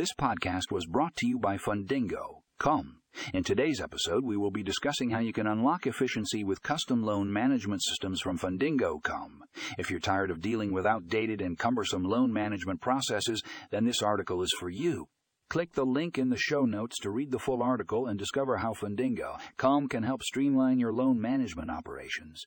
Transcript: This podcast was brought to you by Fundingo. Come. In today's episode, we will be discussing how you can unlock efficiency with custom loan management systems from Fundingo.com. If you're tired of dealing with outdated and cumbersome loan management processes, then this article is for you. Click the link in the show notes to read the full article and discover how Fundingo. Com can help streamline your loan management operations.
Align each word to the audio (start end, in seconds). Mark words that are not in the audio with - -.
This 0.00 0.14
podcast 0.14 0.70
was 0.70 0.86
brought 0.86 1.14
to 1.16 1.26
you 1.26 1.38
by 1.38 1.58
Fundingo. 1.58 2.40
Come. 2.58 3.02
In 3.34 3.44
today's 3.44 3.82
episode, 3.82 4.24
we 4.24 4.34
will 4.34 4.50
be 4.50 4.62
discussing 4.62 5.10
how 5.10 5.18
you 5.18 5.34
can 5.34 5.46
unlock 5.46 5.86
efficiency 5.86 6.42
with 6.42 6.62
custom 6.62 7.02
loan 7.02 7.30
management 7.30 7.82
systems 7.82 8.22
from 8.22 8.38
Fundingo.com. 8.38 9.42
If 9.76 9.90
you're 9.90 10.00
tired 10.00 10.30
of 10.30 10.40
dealing 10.40 10.72
with 10.72 10.86
outdated 10.86 11.42
and 11.42 11.58
cumbersome 11.58 12.04
loan 12.04 12.32
management 12.32 12.80
processes, 12.80 13.42
then 13.70 13.84
this 13.84 14.00
article 14.02 14.40
is 14.40 14.54
for 14.58 14.70
you. 14.70 15.08
Click 15.50 15.74
the 15.74 15.84
link 15.84 16.16
in 16.16 16.30
the 16.30 16.38
show 16.38 16.64
notes 16.64 16.98
to 17.00 17.10
read 17.10 17.30
the 17.30 17.38
full 17.38 17.62
article 17.62 18.06
and 18.06 18.18
discover 18.18 18.56
how 18.56 18.72
Fundingo. 18.72 19.38
Com 19.58 19.86
can 19.86 20.04
help 20.04 20.22
streamline 20.22 20.78
your 20.78 20.94
loan 20.94 21.20
management 21.20 21.70
operations. 21.70 22.46